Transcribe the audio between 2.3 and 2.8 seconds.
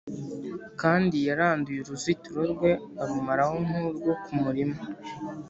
rwe,